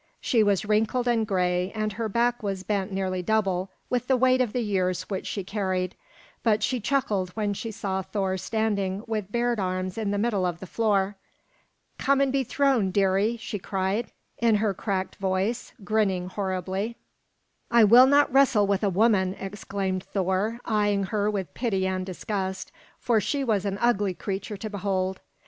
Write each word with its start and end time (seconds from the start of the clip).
She 0.19 0.41
was 0.41 0.65
wrinkled 0.65 1.07
and 1.07 1.27
gray, 1.27 1.71
and 1.75 1.93
her 1.93 2.09
back 2.09 2.41
was 2.41 2.63
bent 2.63 2.91
nearly 2.91 3.21
double 3.21 3.69
with 3.87 4.07
the 4.07 4.17
weight 4.17 4.41
of 4.41 4.51
the 4.51 4.63
years 4.63 5.03
which 5.11 5.27
she 5.27 5.43
carried, 5.43 5.93
but 6.41 6.63
she 6.63 6.79
chuckled 6.79 7.29
when 7.35 7.53
she 7.53 7.69
saw 7.69 8.01
Thor 8.01 8.35
standing 8.39 9.03
with 9.05 9.31
bared 9.31 9.59
arm 9.59 9.91
in 9.95 10.09
the 10.09 10.17
middle 10.17 10.43
of 10.43 10.59
the 10.59 10.65
floor. 10.65 11.17
"Come 11.99 12.19
and 12.19 12.31
be 12.31 12.43
thrown, 12.43 12.89
dearie," 12.89 13.37
she 13.37 13.59
cried 13.59 14.11
in 14.39 14.55
her 14.55 14.73
cracked 14.73 15.17
voice, 15.17 15.71
grinning 15.83 16.29
horribly. 16.29 16.97
"I 17.69 17.83
will 17.83 18.07
not 18.07 18.33
wrestle 18.33 18.65
with 18.65 18.83
a 18.83 18.89
woman!" 18.89 19.35
exclaimed 19.35 20.03
Thor, 20.05 20.57
eyeing 20.65 21.03
her 21.13 21.29
with 21.29 21.53
pity 21.53 21.85
and 21.85 22.03
disgust, 22.07 22.71
for 22.97 23.21
she 23.21 23.43
was 23.43 23.65
an 23.65 23.77
ugly 23.79 24.15
creature 24.15 24.57
to 24.57 24.69
behold. 24.71 25.19